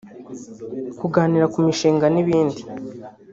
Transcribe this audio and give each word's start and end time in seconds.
kuganira 0.99 1.45
ku 1.53 1.57
mishinga 1.65 2.05
n’ibindi 2.13 2.61